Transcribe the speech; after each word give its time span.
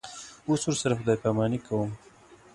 اوس 0.47 0.61
ورسره 0.65 0.93
خدای 0.99 1.21
پاماني 1.23 1.59
کوم. 1.65 1.89